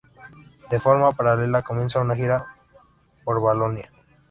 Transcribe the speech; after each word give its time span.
De 0.71 0.79
forma 0.79 1.11
paralela, 1.11 1.61
comienza 1.61 1.99
una 1.99 2.15
gira 2.15 2.43
por 3.23 3.39
Valonia. 3.39 3.91